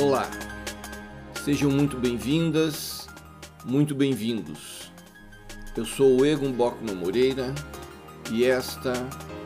[0.00, 0.30] Olá,
[1.44, 3.08] sejam muito bem-vindas,
[3.64, 4.92] muito bem-vindos.
[5.76, 7.52] Eu sou o Egon Bockman Moreira
[8.30, 8.92] e esta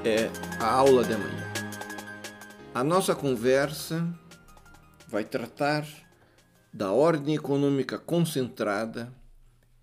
[0.05, 0.29] é
[0.63, 1.53] a aula da manhã.
[2.75, 4.07] A nossa conversa
[5.09, 5.89] vai tratar
[6.71, 9.11] da ordem econômica concentrada,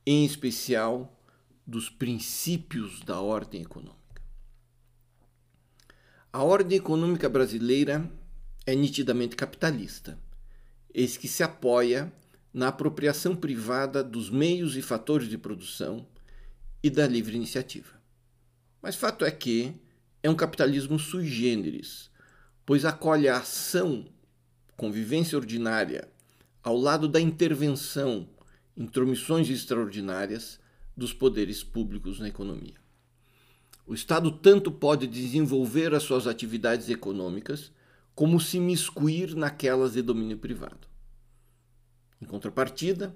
[0.06, 1.20] em especial
[1.66, 4.22] dos princípios da ordem econômica.
[6.32, 8.08] A ordem econômica brasileira
[8.68, 10.29] é nitidamente capitalista
[10.94, 12.12] eis que se apoia
[12.54, 16.06] na apropriação privada dos meios e fatores de produção
[16.84, 18.00] e da livre iniciativa.
[18.82, 19.76] Mas fato é que
[20.24, 22.10] é um capitalismo sui generis,
[22.66, 24.06] pois acolhe a ação,
[24.76, 26.08] convivência ordinária,
[26.64, 28.28] ao lado da intervenção,
[28.76, 30.60] intromissões extraordinárias
[30.96, 32.76] dos poderes públicos na economia.
[33.86, 37.72] O Estado tanto pode desenvolver as suas atividades econômicas,
[38.20, 40.90] como se miscuir naquelas de domínio privado.
[42.22, 43.16] Em contrapartida,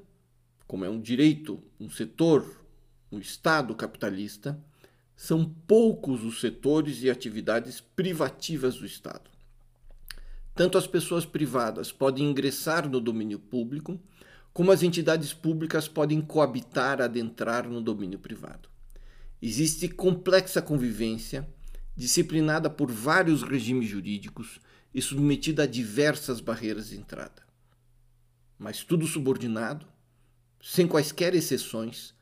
[0.66, 2.66] como é um direito, um setor,
[3.12, 4.58] um Estado capitalista,
[5.14, 9.30] são poucos os setores e atividades privativas do Estado.
[10.56, 14.00] Tanto as pessoas privadas podem ingressar no domínio público,
[14.54, 18.70] como as entidades públicas podem coabitar, adentrar no domínio privado.
[19.42, 21.46] Existe complexa convivência,
[21.94, 24.62] disciplinada por vários regimes jurídicos
[24.94, 27.44] e submetida a diversas barreiras de entrada.
[28.58, 29.86] Mas tudo subordinado,
[30.62, 32.14] sem quaisquer exceções,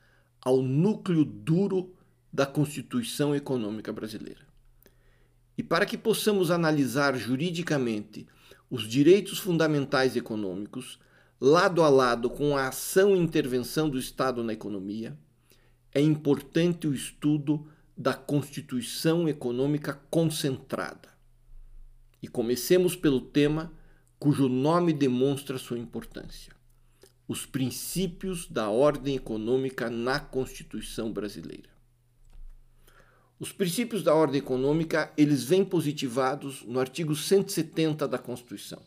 [0.41, 1.93] ao núcleo duro
[2.31, 4.41] da Constituição Econômica Brasileira.
[5.57, 8.25] E para que possamos analisar juridicamente
[8.69, 10.97] os direitos fundamentais econômicos,
[11.39, 15.17] lado a lado com a ação e intervenção do Estado na economia,
[15.93, 21.10] é importante o estudo da Constituição Econômica Concentrada.
[22.21, 23.73] E comecemos pelo tema
[24.19, 26.53] cujo nome demonstra sua importância:
[27.27, 31.69] os princípios da ordem econômica na Constituição brasileira.
[33.39, 38.79] Os princípios da ordem econômica, eles vêm positivados no artigo 170 da Constituição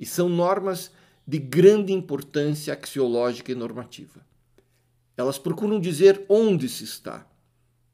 [0.00, 0.90] e são normas
[1.24, 4.26] de grande importância axiológica e normativa.
[5.16, 7.24] Elas procuram dizer onde se está,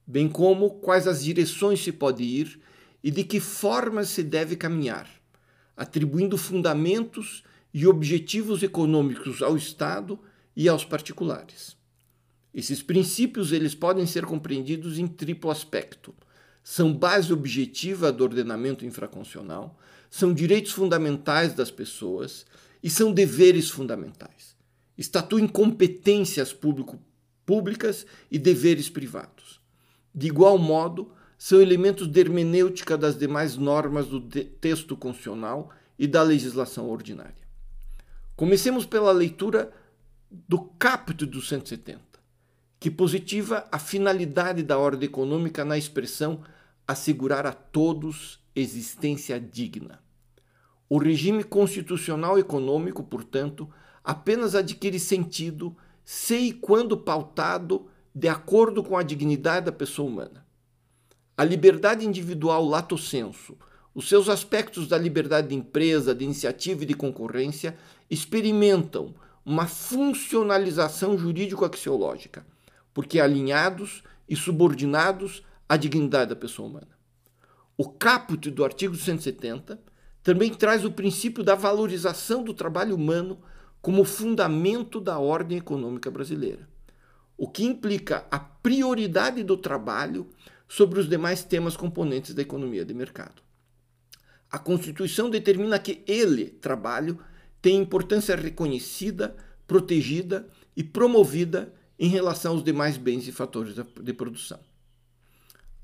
[0.06, 2.60] bem como quais as direções se pode ir
[3.04, 5.06] e de que forma se deve caminhar,
[5.76, 10.18] atribuindo fundamentos e objetivos econômicos ao Estado
[10.56, 11.76] e aos particulares.
[12.54, 16.14] Esses princípios eles podem ser compreendidos em triplo aspecto.
[16.62, 19.78] São base objetiva do ordenamento infraconstitucional,
[20.08, 22.46] são direitos fundamentais das pessoas
[22.82, 24.56] e são deveres fundamentais.
[24.96, 26.98] Estatuem competências público,
[27.44, 29.60] públicas e deveres privados.
[30.14, 36.22] De igual modo, são elementos de hermenêutica das demais normas do texto constitucional e da
[36.22, 37.44] legislação ordinária.
[38.36, 39.72] Comecemos pela leitura
[40.30, 42.00] do caput do 170,
[42.80, 46.42] que positiva a finalidade da ordem econômica na expressão
[46.86, 50.02] assegurar a todos existência digna.
[50.88, 53.68] O regime constitucional econômico, portanto,
[54.02, 60.43] apenas adquire sentido se e quando pautado de acordo com a dignidade da pessoa humana.
[61.36, 63.56] A liberdade individual lato senso,
[63.92, 67.76] os seus aspectos da liberdade de empresa, de iniciativa e de concorrência
[68.08, 72.46] experimentam uma funcionalização jurídico-axiológica,
[72.92, 76.88] porque alinhados e subordinados à dignidade da pessoa humana.
[77.76, 79.80] O caput do artigo 170
[80.22, 83.38] também traz o princípio da valorização do trabalho humano
[83.82, 86.66] como fundamento da ordem econômica brasileira,
[87.36, 90.26] o que implica a prioridade do trabalho
[90.68, 93.42] sobre os demais temas componentes da economia de mercado.
[94.50, 97.18] A Constituição determina que ele, trabalho,
[97.60, 99.34] tem importância reconhecida,
[99.66, 104.60] protegida e promovida em relação aos demais bens e fatores de produção.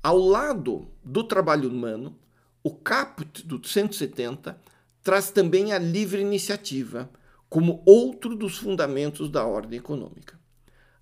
[0.03, 2.17] Ao lado do trabalho humano,
[2.63, 4.59] o caput do 170
[5.03, 7.09] traz também a livre iniciativa
[7.49, 10.39] como outro dos fundamentos da ordem econômica.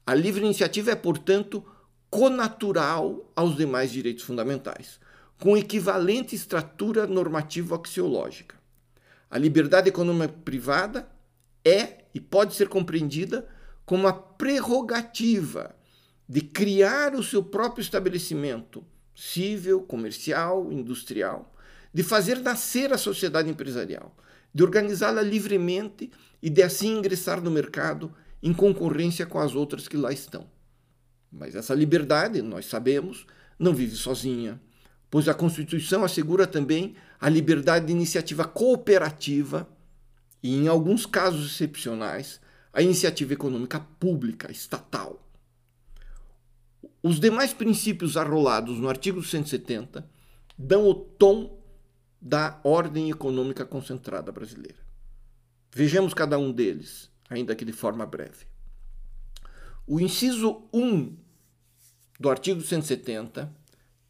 [0.06, 1.64] A livre iniciativa é, portanto,
[2.10, 5.00] conatural aos demais direitos fundamentais,
[5.40, 8.56] com equivalente estrutura normativa axiológica.
[9.30, 11.08] A liberdade econômica privada
[11.64, 13.48] é e pode ser compreendida
[13.86, 15.76] como a prerrogativa
[16.28, 18.84] de criar o seu próprio estabelecimento
[19.16, 21.54] civil, comercial, industrial,
[21.94, 24.16] de fazer nascer a sociedade empresarial,
[24.54, 29.98] de organizá-la livremente e de assim ingressar no mercado em concorrência com as outras que
[29.98, 30.48] lá estão.
[31.32, 33.26] Mas essa liberdade, nós sabemos,
[33.58, 34.60] não vive sozinha,
[35.10, 39.68] pois a Constituição assegura também a liberdade de iniciativa cooperativa
[40.42, 42.40] e, em alguns casos excepcionais,
[42.72, 45.26] a iniciativa econômica pública, estatal.
[47.02, 50.08] Os demais princípios arrolados no artigo 170
[50.58, 51.58] dão o tom
[52.22, 54.78] da ordem econômica concentrada brasileira.
[55.74, 58.49] Vejamos cada um deles, ainda que de forma breve.
[59.92, 61.18] O inciso 1
[62.20, 63.52] do artigo 170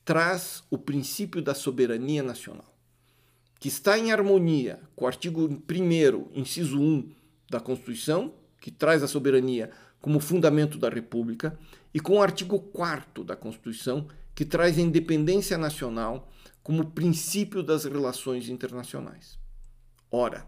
[0.03, 2.75] traz o princípio da soberania nacional,
[3.57, 7.09] que está em harmonia com o artigo 1, inciso 1
[7.49, 9.71] da Constituição, que traz a soberania
[10.01, 11.57] como fundamento da República,
[11.93, 14.05] e com o artigo 4 da Constituição,
[14.35, 16.29] que traz a independência nacional
[16.61, 19.39] como princípio das relações internacionais.
[20.11, 20.45] Ora,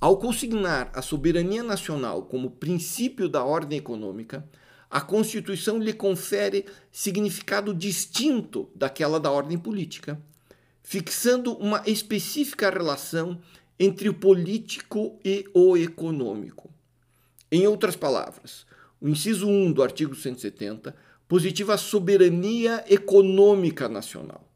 [0.00, 4.46] ao consignar a soberania nacional como princípio da ordem econômica,
[4.90, 10.20] a Constituição lhe confere significado distinto daquela da ordem política,
[10.82, 13.40] fixando uma específica relação
[13.78, 16.70] entre o político e o econômico.
[17.50, 18.66] Em outras palavras,
[19.00, 20.94] o inciso 1 do artigo 170
[21.26, 24.46] positiva a soberania econômica nacional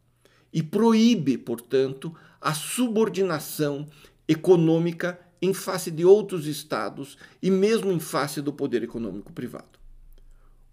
[0.53, 3.87] e proíbe, portanto, a subordinação
[4.29, 9.79] econômica em face de outros estados e mesmo em face do poder econômico privado.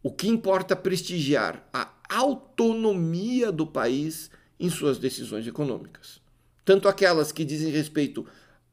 [0.03, 4.29] O que importa é prestigiar a autonomia do país
[4.59, 6.21] em suas decisões econômicas,
[6.65, 8.25] tanto aquelas que dizem respeito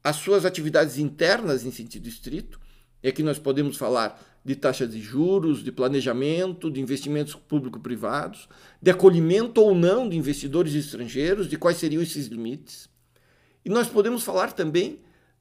[0.03, 2.59] às suas atividades internas em sentido estrito,
[3.03, 8.47] e aqui nós podemos falar de taxas de juros, de planejamento, de investimentos público-privados,
[8.81, 12.87] de acolhimento ou não de investidores estrangeiros, de quais seriam esses limites.
[13.63, 14.99] E nós podemos falar também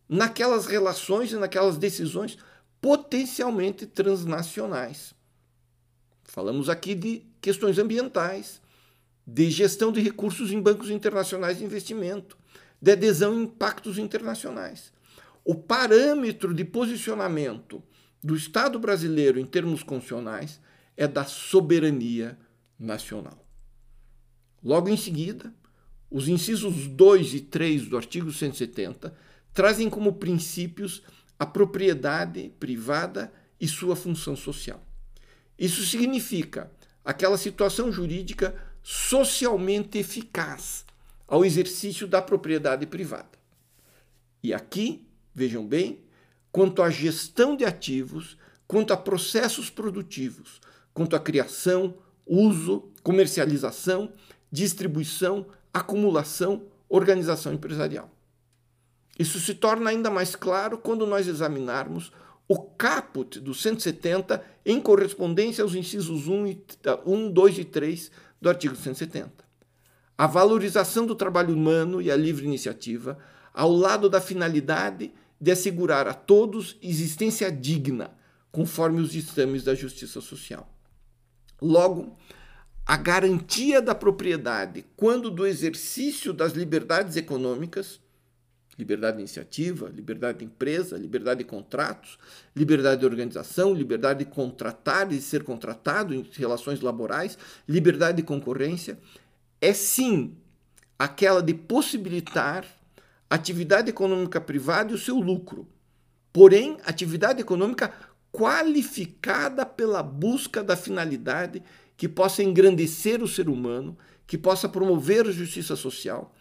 [0.08, 2.38] naquelas relações e naquelas decisões
[2.80, 5.14] potencialmente transnacionais.
[6.24, 8.60] Falamos aqui de questões ambientais,
[9.26, 12.36] de gestão de recursos em bancos internacionais de investimento,
[12.80, 14.92] de adesão em impactos internacionais.
[15.44, 17.82] O parâmetro de posicionamento
[18.22, 20.60] do Estado brasileiro em termos constitucionais
[20.96, 22.38] é da soberania
[22.78, 23.44] nacional.
[24.62, 25.54] Logo em seguida,
[26.10, 29.14] os incisos 2 e 3 do artigo 170
[29.54, 31.02] trazem como princípios
[31.38, 34.84] a propriedade privada e sua função social.
[35.58, 36.70] Isso significa
[37.04, 40.84] aquela situação jurídica socialmente eficaz
[41.26, 43.38] ao exercício da propriedade privada.
[44.42, 46.00] E aqui, vejam bem,
[46.52, 48.36] quanto à gestão de ativos,
[48.66, 50.60] quanto a processos produtivos,
[50.92, 51.96] quanto à criação,
[52.26, 54.12] uso, comercialização,
[54.50, 58.13] distribuição, acumulação, organização empresarial.
[59.19, 62.12] Isso se torna ainda mais claro quando nós examinarmos
[62.49, 66.56] o caput do 170 em correspondência aos incisos 1,
[67.06, 69.32] 1, 2 e 3 do artigo 170.
[70.16, 73.19] A valorização do trabalho humano e a livre iniciativa,
[73.52, 78.10] ao lado da finalidade de assegurar a todos existência digna,
[78.52, 80.69] conforme os ditames da justiça social.
[81.60, 82.17] Logo,
[82.87, 88.00] a garantia da propriedade quando do exercício das liberdades econômicas,
[88.78, 92.18] liberdade de iniciativa, liberdade de empresa, liberdade de contratos,
[92.54, 97.38] liberdade de organização, liberdade de contratar e ser contratado em relações laborais,
[97.68, 98.98] liberdade de concorrência,
[99.60, 100.36] é sim
[100.98, 102.66] aquela de possibilitar
[103.28, 105.66] atividade econômica privada e o seu lucro.
[106.32, 107.93] Porém, atividade econômica
[108.32, 111.62] qualificada pela busca da finalidade
[111.96, 116.34] que possa engrandecer o ser humano, que possa promover a justiça social,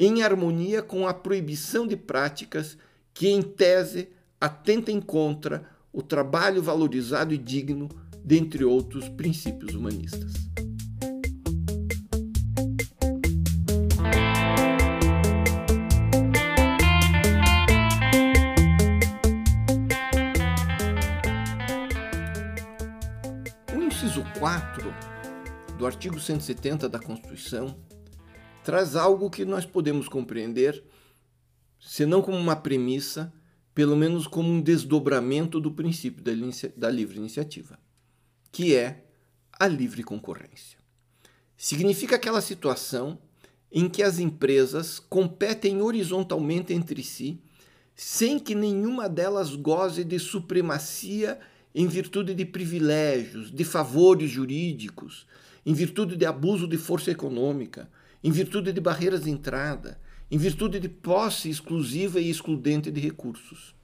[0.00, 2.78] em harmonia com a proibição de práticas
[3.12, 4.08] que, em tese,
[4.40, 7.86] atentem contra o trabalho valorizado e digno,
[8.24, 10.32] dentre outros princípios humanistas.
[23.86, 24.94] inciso 4
[25.76, 27.76] do artigo 170 da Constituição
[28.64, 30.82] traz algo que nós podemos compreender,
[31.78, 33.32] se não como uma premissa,
[33.74, 36.32] pelo menos como um desdobramento do princípio da,
[36.76, 37.78] da livre iniciativa,
[38.52, 39.04] que é
[39.58, 40.78] a livre concorrência.
[41.56, 43.18] Significa aquela situação
[43.70, 47.40] em que as empresas competem horizontalmente entre si,
[47.94, 51.38] sem que nenhuma delas goze de supremacia
[51.74, 55.26] em virtude de privilégios, de favores jurídicos,
[55.64, 57.88] em virtude de abuso de força econômica,
[58.22, 60.00] em virtude de barreiras de entrada,
[60.30, 63.74] em virtude de posse exclusiva e excludente de recursos.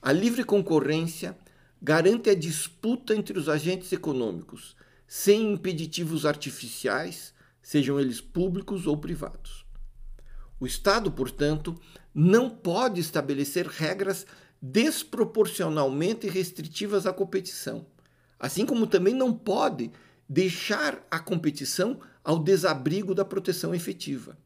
[0.00, 1.36] A livre concorrência
[1.82, 9.64] garante a disputa entre os agentes econômicos, sem impeditivos artificiais, sejam eles públicos ou privados.
[10.58, 11.74] O Estado, portanto,
[12.14, 14.26] não pode estabelecer regras
[14.60, 17.86] desproporcionalmente restritivas à competição,
[18.38, 19.90] assim como também não pode
[20.28, 24.36] deixar a competição ao desabrigo da proteção efetiva.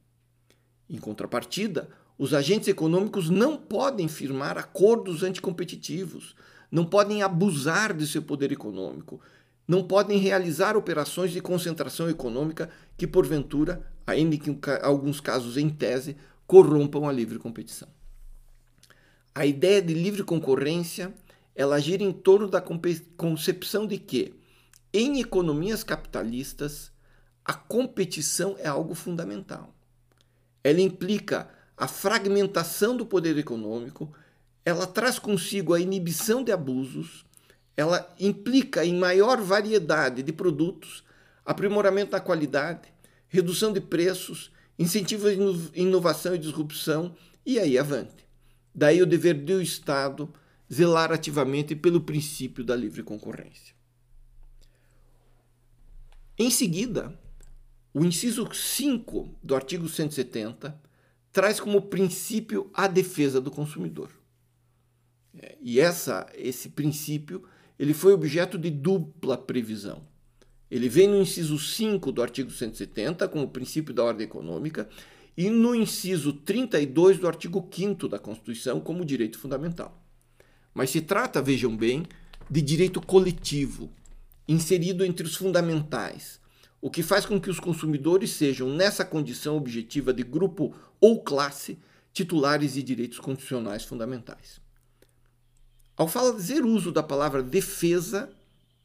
[0.88, 6.34] Em contrapartida, os agentes econômicos não podem firmar acordos anticompetitivos,
[6.70, 9.20] não podem abusar de seu poder econômico,
[9.66, 15.68] não podem realizar operações de concentração econômica que, porventura, ainda que em alguns casos em
[15.68, 16.16] tese,
[16.46, 17.88] corrompam a livre competição.
[19.34, 21.12] A ideia de livre concorrência
[21.54, 22.60] ela gira em torno da
[23.16, 24.34] concepção de que,
[24.92, 26.92] em economias capitalistas,
[27.44, 29.74] a competição é algo fundamental.
[30.62, 34.12] Ela implica a fragmentação do poder econômico,
[34.64, 37.24] ela traz consigo a inibição de abusos,
[37.76, 41.04] ela implica em maior variedade de produtos,
[41.44, 42.88] aprimoramento da qualidade,
[43.28, 45.32] redução de preços, incentivo à
[45.74, 48.24] inovação e disrupção e aí avante.
[48.74, 50.32] Daí o dever do Estado
[50.72, 53.74] zelar ativamente pelo princípio da livre concorrência.
[56.38, 57.16] Em seguida,
[57.94, 60.76] o inciso 5 do artigo 170
[61.32, 64.10] traz como princípio a defesa do consumidor.
[65.38, 67.44] É, e essa, esse princípio
[67.78, 70.02] ele foi objeto de dupla previsão.
[70.70, 74.88] Ele vem no inciso 5 do artigo 170, como princípio da ordem econômica,
[75.36, 80.02] e no inciso 32 do artigo 5 da Constituição, como direito fundamental.
[80.72, 82.04] Mas se trata, vejam bem,
[82.50, 83.90] de direito coletivo,
[84.48, 86.40] inserido entre os fundamentais,
[86.84, 91.78] o que faz com que os consumidores sejam, nessa condição objetiva de grupo ou classe,
[92.12, 94.60] titulares de direitos constitucionais fundamentais.
[95.96, 98.30] Ao fazer uso da palavra defesa,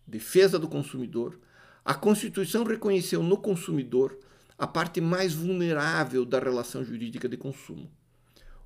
[0.08, 1.42] defesa do consumidor,
[1.84, 4.18] a Constituição reconheceu no consumidor
[4.58, 7.92] a parte mais vulnerável da relação jurídica de consumo,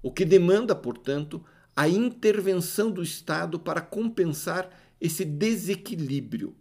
[0.04, 1.44] o que demanda, portanto,
[1.76, 4.70] a intervenção do Estado para compensar
[5.02, 6.56] esse desequilíbrio.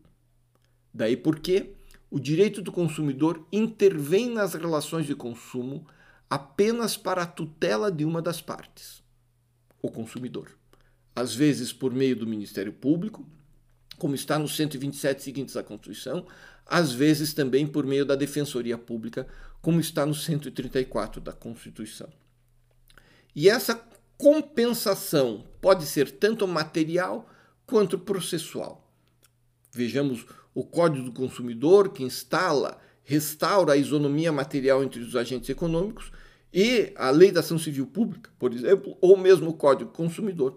[0.94, 1.74] Daí porque
[2.12, 5.86] o direito do consumidor intervém nas relações de consumo
[6.28, 9.02] apenas para a tutela de uma das partes,
[9.80, 10.50] o consumidor.
[11.16, 13.26] Às vezes por meio do Ministério Público,
[13.96, 16.26] como está nos 127 seguintes da Constituição,
[16.66, 19.26] às vezes também por meio da Defensoria Pública,
[19.62, 22.10] como está no 134 da Constituição.
[23.34, 23.82] E essa
[24.18, 27.26] compensação pode ser tanto material
[27.64, 28.86] quanto processual.
[29.72, 36.12] Vejamos o Código do Consumidor, que instala, restaura a isonomia material entre os agentes econômicos,
[36.52, 40.56] e a Lei da Ação Civil Pública, por exemplo, ou mesmo o Código do Consumidor,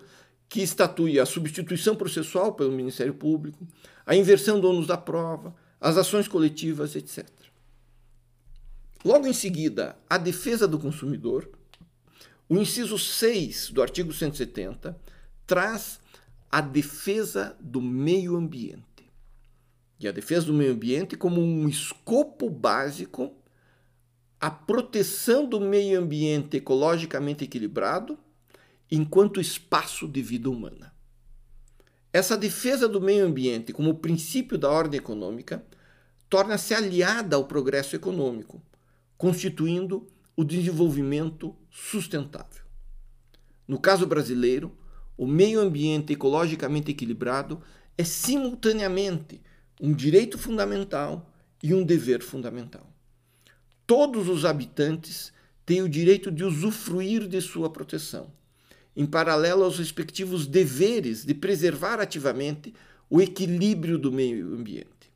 [0.49, 3.65] que estatui a substituição processual pelo Ministério Público,
[4.05, 7.25] a inversão do ônus da prova, as ações coletivas, etc.
[9.03, 11.49] Logo em seguida, a defesa do consumidor,
[12.49, 14.97] o inciso 6 do artigo 170
[15.47, 15.99] traz
[16.51, 18.94] a defesa do meio ambiente
[19.99, 23.33] e a defesa do meio ambiente como um escopo básico
[24.39, 28.17] a proteção do meio ambiente ecologicamente equilibrado
[28.91, 30.93] enquanto espaço de vida humana.
[32.13, 35.65] Essa defesa do meio ambiente como princípio da ordem econômica
[36.29, 38.61] torna-se aliada ao progresso econômico,
[39.17, 42.63] constituindo o desenvolvimento sustentável.
[43.67, 44.77] No caso brasileiro,
[45.17, 47.61] o meio ambiente ecologicamente equilibrado
[47.97, 49.41] é simultaneamente
[49.81, 51.29] um direito fundamental
[51.61, 52.89] e um dever fundamental.
[53.85, 55.33] Todos os habitantes
[55.65, 58.31] têm o direito de usufruir de sua proteção,
[58.95, 62.73] em paralelo aos respectivos deveres de preservar ativamente
[63.09, 65.11] o equilíbrio do meio ambiente.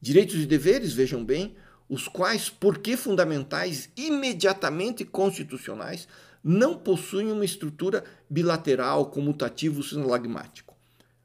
[0.00, 1.54] Direitos e deveres, vejam bem,
[1.88, 6.08] os quais, porque fundamentais, imediatamente constitucionais,
[6.42, 10.71] não possuem uma estrutura bilateral comutativo sinalagmático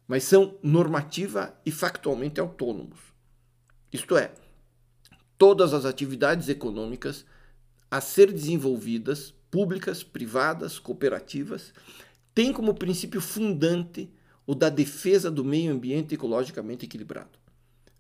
[0.08, 3.00] mas são normativa e factualmente autônomos.
[3.92, 4.32] Isto é,
[5.38, 7.26] todas as atividades econômicas
[7.90, 11.74] a ser desenvolvidas, públicas, privadas, cooperativas,
[12.34, 14.10] têm como princípio fundante
[14.46, 17.38] o da defesa do meio ambiente ecologicamente equilibrado.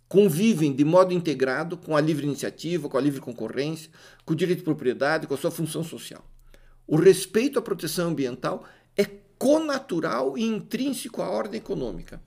[0.07, 3.91] Convivem de modo integrado com a livre iniciativa, com a livre concorrência,
[4.23, 6.25] com o direito de propriedade, com a sua função social.
[6.85, 8.65] O respeito à proteção ambiental
[9.37, 12.21] conatural e intrínseco à ordem econômica,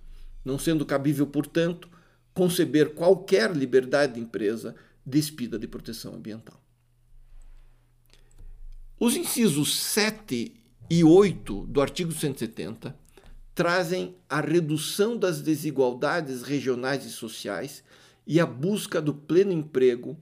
[0.45, 1.89] não sendo cabível, portanto,
[2.33, 4.75] conceber qualquer liberdade de empresa
[5.05, 6.61] despida de proteção ambiental.
[8.99, 10.55] Os incisos 7
[10.89, 12.95] e 8 do artigo 170
[13.55, 17.83] trazem a redução das desigualdades regionais e sociais
[18.27, 20.19] e a busca do pleno emprego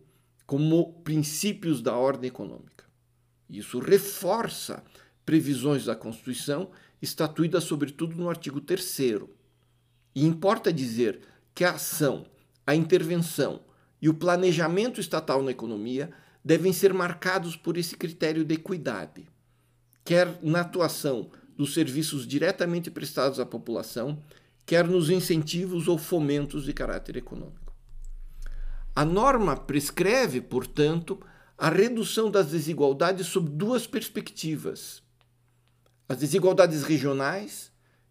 [0.47, 2.85] como princípios da ordem econômica.
[3.51, 4.83] Isso reforça
[5.29, 6.71] previsões da Constituição,
[7.03, 8.99] estatuídas sobretudo no artigo 3.
[10.15, 11.21] E importa dizer
[11.55, 12.25] que a ação,
[12.67, 13.61] a intervenção
[14.01, 16.11] e o planejamento estatal na economia
[16.43, 19.29] devem ser marcados por esse critério de equidade,
[20.03, 24.23] quer na atuação dos serviços diretamente prestados à população,
[24.65, 27.75] quer nos incentivos ou fomentos de caráter econômico.
[28.97, 31.21] A norma prescreve, portanto,
[31.59, 35.07] a redução das desigualdades sob duas perspectivas:
[36.09, 37.71] as desigualdades regionais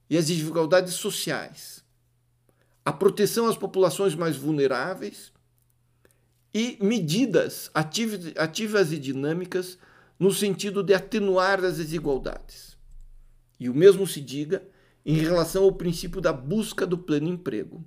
[0.10, 1.84] e as desigualdades sociais,
[2.86, 5.34] a proteção às populações mais vulneráveis
[6.54, 9.78] e medidas ativas e dinâmicas
[10.20, 12.78] no sentido de atenuar as desigualdades.
[13.60, 14.64] E o mesmo se diga
[15.06, 17.84] em relação ao princípio da busca do pleno emprego,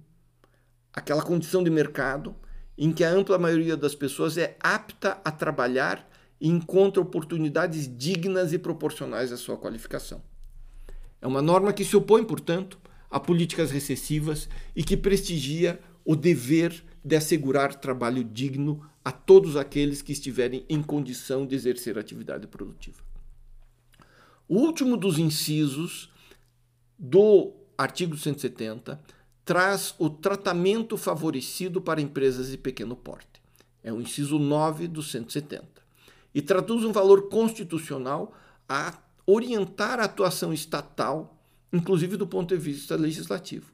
[0.93, 2.35] aquela condição de mercado
[2.76, 6.10] em que a ampla maioria das pessoas é apta a trabalhar
[6.49, 10.23] encontra oportunidades dignas e proporcionais à sua qualificação.
[11.20, 12.78] É uma norma que se opõe, portanto,
[13.11, 20.02] a políticas recessivas e que prestigia o dever de assegurar trabalho digno a todos aqueles
[20.02, 23.02] que estiverem em condição de exercer atividade produtiva.
[24.49, 26.11] O último dos incisos
[26.99, 29.00] do artigo 170
[29.44, 33.40] traz o tratamento favorecido para empresas de pequeno porte.
[33.82, 35.66] É o inciso 9 do 170.
[36.34, 38.34] E traduz um valor constitucional
[38.68, 41.37] a orientar a atuação estatal,
[41.72, 43.72] inclusive do ponto de vista legislativo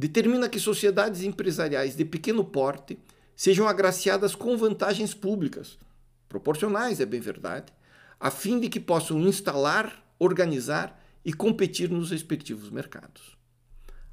[0.00, 2.98] determina que sociedades empresariais de pequeno porte
[3.36, 5.78] sejam agraciadas com vantagens públicas,
[6.26, 7.70] proporcionais, é bem verdade,
[8.18, 13.36] a fim de que possam instalar, organizar e competir nos respectivos mercados.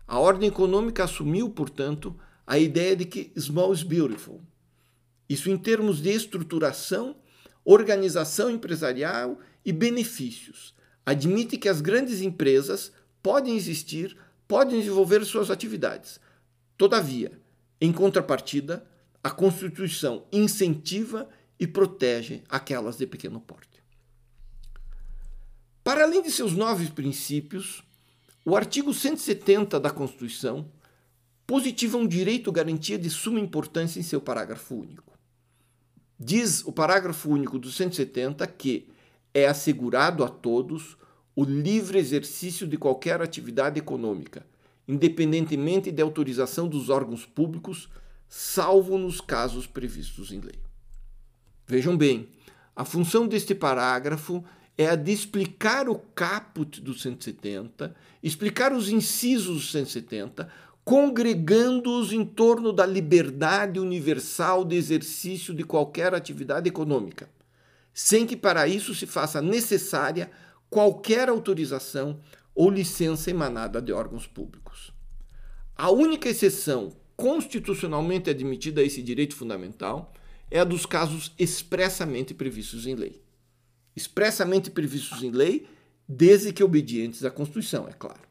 [0.05, 2.13] A ordem econômica assumiu, portanto,
[2.45, 4.41] a ideia de que small is beautiful.
[5.29, 7.15] Isso em termos de estruturação,
[7.69, 10.73] organização empresarial e benefícios.
[11.05, 16.21] Admite que as grandes empresas podem existir podem desenvolver suas atividades.
[16.77, 17.37] Todavia,
[17.81, 18.87] em contrapartida,
[19.21, 21.27] a Constituição incentiva
[21.59, 23.83] e protege aquelas de pequeno porte.
[25.83, 27.83] Para além de seus nove princípios,
[28.45, 30.71] o artigo 170 da Constituição
[31.45, 35.16] positiva um direito garantia de suma importância em seu parágrafo único.
[36.19, 38.89] Diz o parágrafo único do 170 que
[39.33, 40.97] é assegurado a todos
[41.35, 44.43] o livre exercício de qualquer atividade econômica,
[44.87, 47.87] independentemente de autorização dos órgãos públicos,
[48.27, 50.59] salvo nos casos previstos em lei.
[51.67, 52.29] Vejam bem,
[52.75, 54.43] a função deste parágrafo
[54.75, 60.49] é a de explicar o caput do 170, explicar os incisos do 170,
[60.87, 67.29] congregando-os em torno da liberdade universal de exercício de qualquer atividade econômica,
[67.93, 70.31] sem que para isso se faça necessária
[70.69, 72.21] qualquer autorização
[72.55, 74.93] ou licença emanada de órgãos públicos.
[75.75, 80.13] A única exceção constitucionalmente admitida a esse direito fundamental
[80.49, 83.21] é a dos casos expressamente previstos em lei.
[83.93, 85.67] Expressamente previstos em lei,
[86.07, 88.26] desde que obedientes à Constituição, é claro.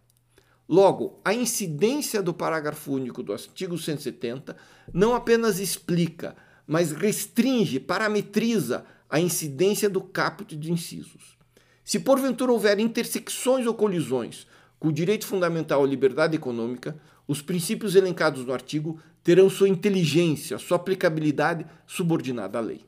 [0.68, 4.56] Logo, a incidência do parágrafo único do artigo 170
[4.92, 11.36] não apenas explica, mas restringe, parametriza a incidência do caput de incisos.
[11.84, 14.46] Se porventura houver intersecções ou colisões
[14.78, 20.58] com o direito fundamental à liberdade econômica, os princípios elencados no artigo terão sua inteligência,
[20.58, 22.84] sua aplicabilidade subordinada à lei.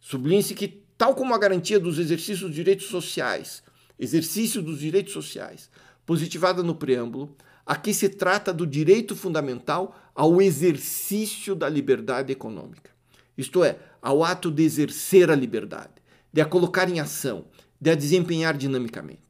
[0.00, 3.62] Sublinhe-se que, tal como a garantia dos exercícios dos direitos sociais,
[3.98, 5.70] exercício dos direitos sociais,
[6.08, 12.90] positivada no preâmbulo, aqui se trata do direito fundamental ao exercício da liberdade econômica.
[13.36, 15.92] Isto é, ao ato de exercer a liberdade,
[16.32, 17.44] de a colocar em ação,
[17.78, 19.20] de a desempenhar dinamicamente.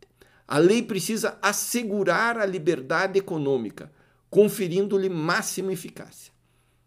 [0.47, 3.91] A lei precisa assegurar a liberdade econômica,
[4.31, 6.33] conferindo-lhe máxima eficácia.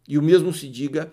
[0.07, 1.11] E o mesmo se diga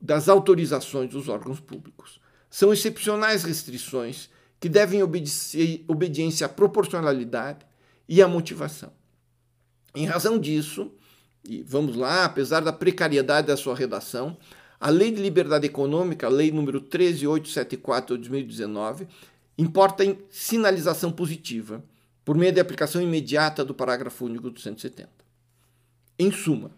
[0.00, 2.20] das autorizações dos órgãos públicos.
[2.48, 7.66] São excepcionais restrições que devem obedecer obediência à proporcionalidade
[8.08, 8.92] e à motivação.
[9.94, 10.90] Em razão disso,
[11.48, 14.36] e vamos lá, apesar da precariedade da sua redação,
[14.80, 19.06] a Lei de Liberdade Econômica, a Lei número 13874 de 2019,
[19.56, 21.84] importa em sinalização positiva,
[22.24, 25.10] por meio de aplicação imediata do parágrafo único do 170.
[26.18, 26.70] Em suma,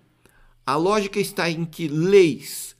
[0.65, 2.75] a lógica está em que leis,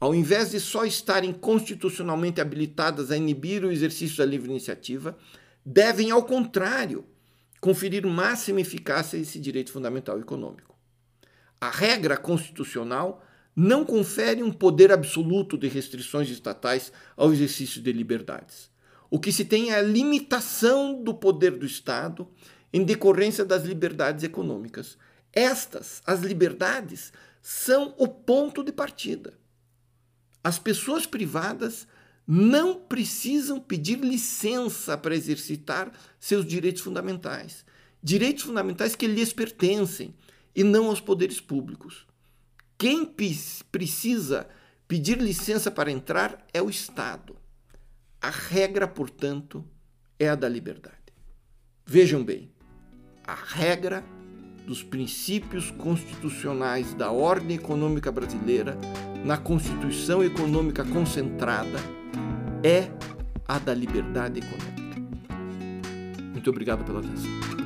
[0.00, 5.16] ao invés de só estarem constitucionalmente habilitadas a inibir o exercício da livre iniciativa,
[5.64, 7.04] devem, ao contrário,
[7.60, 10.76] conferir máxima eficácia a esse direito fundamental econômico.
[11.60, 18.70] A regra constitucional não confere um poder absoluto de restrições estatais ao exercício de liberdades
[19.10, 22.28] O que se tem é a limitação do poder do Estado
[22.72, 24.96] em decorrência das liberdades econômicas.
[25.32, 29.32] Estas, as liberdades, são o ponto de partida.
[30.44, 31.88] As pessoas privadas
[32.30, 37.64] não precisam pedir licença para exercitar seus direitos fundamentais.
[38.02, 40.14] Direitos fundamentais que lhes pertencem
[40.54, 42.06] e não aos poderes públicos.
[42.76, 43.10] Quem
[43.72, 44.46] precisa
[44.86, 47.34] pedir licença para entrar é o Estado.
[48.20, 49.64] A regra, portanto,
[50.18, 50.96] é a da liberdade.
[51.86, 52.52] Vejam bem,
[53.26, 54.04] a regra
[54.66, 58.76] dos princípios constitucionais da ordem econômica brasileira
[59.24, 61.78] na Constituição Econômica Concentrada
[62.62, 62.90] é
[63.46, 64.78] a da liberdade econômica.
[66.32, 67.57] Muito obrigado pela atenção.